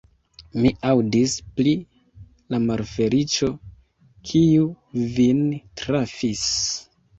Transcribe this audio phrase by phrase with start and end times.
[0.61, 1.73] Mi aŭdis pri
[2.55, 3.51] la malfeliĉo,
[4.33, 4.67] kiu
[5.21, 5.47] vin
[5.85, 6.45] trafis.